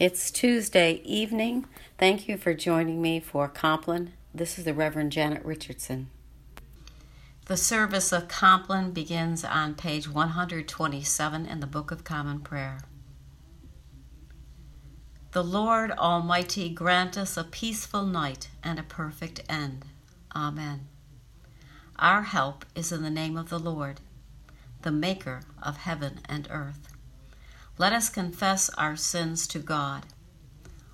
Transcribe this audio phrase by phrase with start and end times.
[0.00, 1.66] It's Tuesday evening.
[1.98, 4.14] Thank you for joining me for Compline.
[4.34, 6.08] This is the Reverend Janet Richardson.
[7.44, 12.78] The service of Compline begins on page 127 in the Book of Common Prayer.
[15.32, 19.84] The Lord Almighty grant us a peaceful night and a perfect end.
[20.34, 20.88] Amen.
[21.98, 24.00] Our help is in the name of the Lord,
[24.80, 26.88] the Maker of heaven and earth.
[27.80, 30.04] Let us confess our sins to God.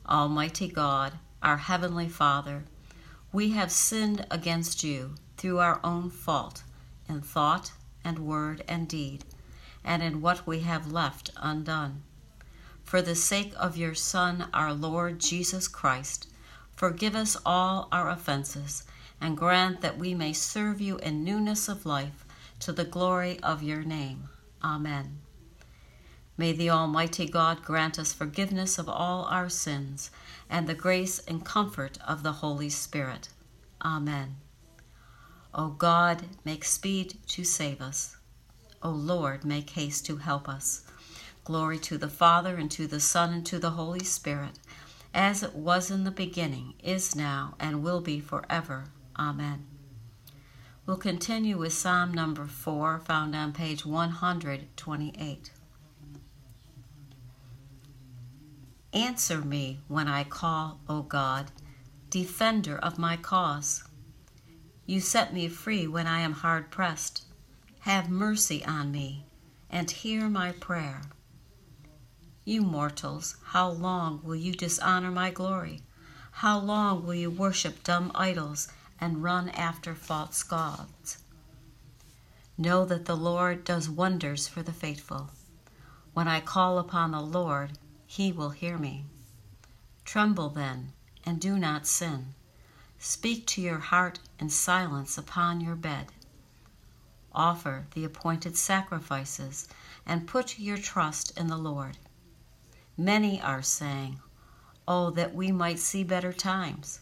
[0.08, 2.62] Almighty God, our Heavenly Father,
[3.32, 6.62] we have sinned against you through our own fault
[7.08, 7.72] in thought
[8.04, 9.24] and word and deed,
[9.82, 12.04] and in what we have left undone.
[12.84, 16.28] For the sake of your Son, our Lord Jesus Christ,
[16.76, 18.84] forgive us all our offenses,
[19.20, 22.24] and grant that we may serve you in newness of life
[22.60, 24.28] to the glory of your name.
[24.62, 25.25] Amen.
[26.38, 30.10] May the Almighty God grant us forgiveness of all our sins
[30.50, 33.28] and the grace and comfort of the Holy Spirit.
[33.82, 34.36] Amen.
[35.54, 38.16] O God, make speed to save us.
[38.82, 40.84] O Lord, make haste to help us.
[41.44, 44.58] Glory to the Father, and to the Son, and to the Holy Spirit,
[45.14, 48.84] as it was in the beginning, is now, and will be forever.
[49.18, 49.64] Amen.
[50.84, 55.50] We'll continue with Psalm number 4, found on page 128.
[58.96, 61.50] Answer me when I call, O God,
[62.08, 63.84] defender of my cause.
[64.86, 67.26] You set me free when I am hard pressed.
[67.80, 69.26] Have mercy on me
[69.68, 71.02] and hear my prayer.
[72.46, 75.82] You mortals, how long will you dishonor my glory?
[76.30, 78.66] How long will you worship dumb idols
[78.98, 81.18] and run after false gods?
[82.56, 85.32] Know that the Lord does wonders for the faithful.
[86.14, 87.72] When I call upon the Lord,
[88.16, 89.04] he will hear me.
[90.06, 92.32] Tremble then, and do not sin.
[92.98, 96.06] Speak to your heart in silence upon your bed.
[97.32, 99.68] Offer the appointed sacrifices
[100.06, 101.98] and put your trust in the Lord.
[102.96, 104.18] Many are saying,
[104.88, 107.00] Oh, that we might see better times.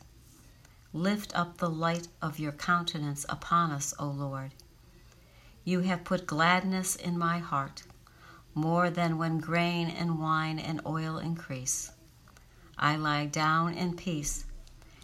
[0.93, 4.51] Lift up the light of your countenance upon us, O Lord.
[5.63, 7.85] You have put gladness in my heart
[8.55, 11.91] more than when grain and wine and oil increase.
[12.79, 14.47] I lie down in peace.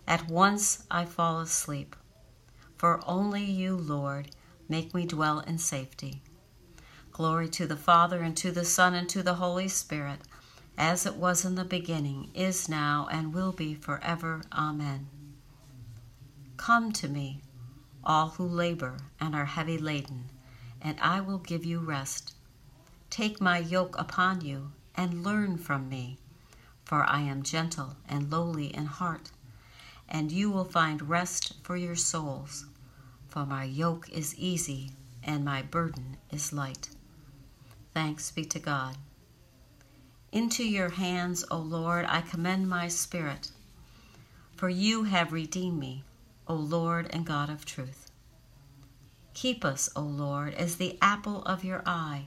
[0.06, 1.97] At once I fall asleep.
[2.77, 4.31] For only you, Lord,
[4.69, 6.22] make me dwell in safety.
[7.12, 10.21] Glory to the Father, and to the Son, and to the Holy Spirit,
[10.78, 14.43] as it was in the beginning, is now, and will be forever.
[14.53, 15.09] Amen.
[16.56, 17.43] Come to me,
[18.03, 20.31] all who labor and are heavy laden,
[20.81, 22.34] and I will give you rest.
[23.10, 26.19] Take my yoke upon you and learn from me,
[26.84, 29.32] for I am gentle and lowly in heart,
[30.09, 32.66] and you will find rest for your souls.
[33.28, 34.93] For my yoke is easy
[35.25, 36.91] and my burden is light.
[37.93, 38.97] Thanks be to God.
[40.31, 43.50] Into your hands, O Lord, I commend my spirit,
[44.54, 46.04] for you have redeemed me,
[46.47, 48.09] O Lord and God of truth.
[49.34, 52.27] Keep us, O Lord, as the apple of your eye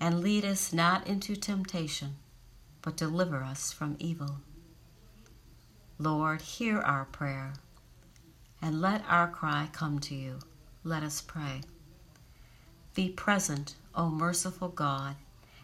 [0.00, 2.16] and lead us not into temptation,
[2.82, 4.38] but deliver us from evil.
[5.98, 7.54] Lord, hear our prayer,
[8.60, 10.40] and let our cry come to you.
[10.84, 11.62] Let us pray.
[12.94, 15.16] Be present, O merciful God,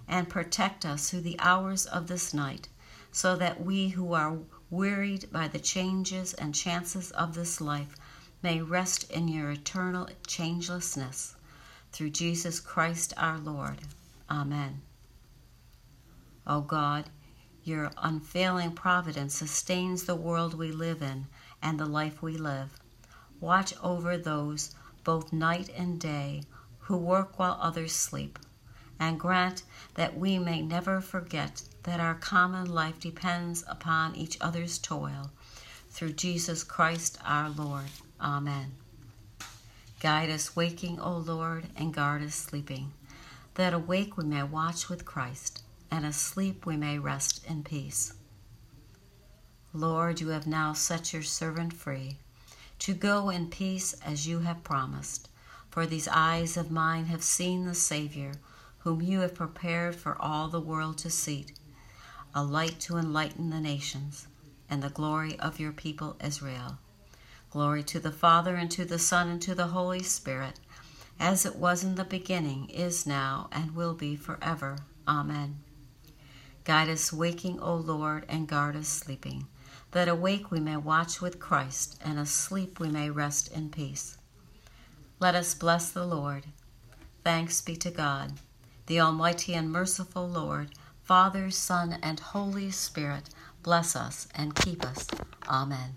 [0.08, 2.68] and protect us through the hours of this night,
[3.10, 4.38] so that we who are
[4.70, 7.94] wearied by the changes and chances of this life
[8.42, 11.34] may rest in your eternal changelessness.
[11.92, 13.78] Through Jesus Christ our Lord.
[14.32, 14.80] Amen.
[16.46, 17.10] O God,
[17.64, 21.26] your unfailing providence sustains the world we live in
[21.60, 22.80] and the life we live.
[23.40, 24.74] Watch over those
[25.04, 26.44] both night and day
[26.78, 28.38] who work while others sleep,
[28.98, 29.64] and grant
[29.96, 35.30] that we may never forget that our common life depends upon each other's toil.
[35.90, 37.90] Through Jesus Christ our Lord.
[38.18, 38.72] Amen.
[40.00, 42.92] Guide us waking, O Lord, and guard us sleeping
[43.54, 48.14] that awake we may watch with Christ, and asleep we may rest in peace.
[49.74, 52.18] Lord, you have now set your servant free
[52.78, 55.28] to go in peace as you have promised.
[55.70, 58.32] For these eyes of mine have seen the Savior,
[58.80, 61.46] whom you have prepared for all the world to see,
[62.34, 64.26] a light to enlighten the nations,
[64.68, 66.78] and the glory of your people Israel.
[67.50, 70.58] Glory to the Father, and to the Son, and to the Holy Spirit,
[71.18, 74.78] as it was in the beginning, is now, and will be forever.
[75.06, 75.60] Amen.
[76.64, 79.46] Guide us waking, O Lord, and guard us sleeping,
[79.92, 84.16] that awake we may watch with Christ, and asleep we may rest in peace.
[85.18, 86.46] Let us bless the Lord.
[87.24, 88.34] Thanks be to God,
[88.86, 90.70] the Almighty and merciful Lord,
[91.02, 93.30] Father, Son, and Holy Spirit,
[93.62, 95.06] bless us and keep us.
[95.48, 95.96] Amen.